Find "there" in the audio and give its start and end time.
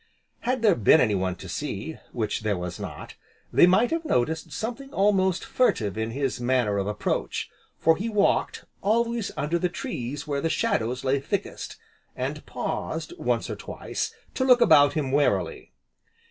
0.63-0.73, 2.41-2.57